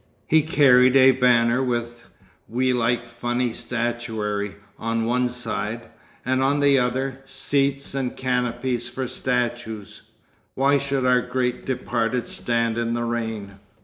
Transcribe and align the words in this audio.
He 0.25 0.41
carried 0.41 0.95
a 0.95 1.11
banner 1.11 1.61
with 1.63 2.09
'We 2.47 2.73
like 2.73 3.05
Funny 3.05 3.53
Statuary' 3.53 4.55
on 4.79 5.05
one 5.05 5.29
side, 5.29 5.89
and 6.25 6.41
on 6.41 6.59
the 6.59 6.79
other 6.79 7.19
'Seats 7.25 7.93
and 7.93 8.17
Canopies 8.17 8.89
for 8.89 9.07
Statues, 9.07 10.01
Why 10.55 10.79
should 10.79 11.05
our 11.05 11.21
Great 11.21 11.67
Departed 11.67 12.27
Stand 12.27 12.79
in 12.79 12.95
the 12.95 13.03
Rain? 13.03 13.59